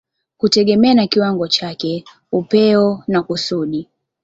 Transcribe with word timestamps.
kutegemea 0.37 0.93
na 0.93 1.07
kiwango 1.07 1.47
chake, 1.47 2.05
upeo 2.31 3.03
na 3.07 3.23
kusudi. 3.23 3.89